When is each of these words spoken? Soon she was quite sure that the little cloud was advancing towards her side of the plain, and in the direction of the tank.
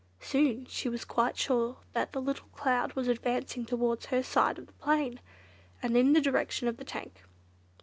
Soon 0.19 0.65
she 0.65 0.89
was 0.89 1.05
quite 1.05 1.37
sure 1.37 1.77
that 1.93 2.11
the 2.11 2.19
little 2.19 2.47
cloud 2.55 2.93
was 2.93 3.07
advancing 3.07 3.67
towards 3.67 4.07
her 4.07 4.23
side 4.23 4.57
of 4.57 4.65
the 4.65 4.73
plain, 4.73 5.19
and 5.79 5.95
in 5.95 6.13
the 6.13 6.21
direction 6.21 6.67
of 6.67 6.77
the 6.77 6.83
tank. 6.83 7.21